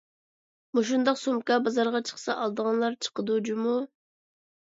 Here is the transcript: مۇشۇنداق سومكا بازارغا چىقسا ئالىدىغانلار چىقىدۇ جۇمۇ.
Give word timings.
مۇشۇنداق 0.77 1.19
سومكا 1.23 1.57
بازارغا 1.67 2.01
چىقسا 2.07 2.37
ئالىدىغانلار 2.39 2.97
چىقىدۇ 3.09 3.37
جۇمۇ. 3.51 3.77